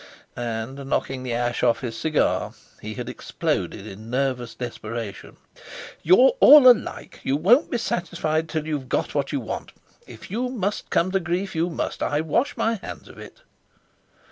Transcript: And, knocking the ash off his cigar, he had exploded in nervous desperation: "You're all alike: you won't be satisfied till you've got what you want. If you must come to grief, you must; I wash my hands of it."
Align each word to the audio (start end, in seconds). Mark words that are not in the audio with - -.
And, 0.35 0.83
knocking 0.89 1.21
the 1.21 1.35
ash 1.35 1.61
off 1.61 1.81
his 1.81 1.95
cigar, 1.95 2.55
he 2.81 2.95
had 2.95 3.07
exploded 3.07 3.85
in 3.85 4.09
nervous 4.09 4.55
desperation: 4.55 5.37
"You're 6.01 6.33
all 6.39 6.67
alike: 6.67 7.19
you 7.21 7.35
won't 7.37 7.69
be 7.69 7.77
satisfied 7.77 8.49
till 8.49 8.65
you've 8.65 8.89
got 8.89 9.13
what 9.13 9.31
you 9.31 9.39
want. 9.39 9.73
If 10.07 10.31
you 10.31 10.49
must 10.49 10.89
come 10.89 11.11
to 11.11 11.19
grief, 11.19 11.53
you 11.53 11.69
must; 11.69 12.01
I 12.01 12.21
wash 12.21 12.57
my 12.57 12.77
hands 12.77 13.09
of 13.09 13.19
it." 13.19 13.43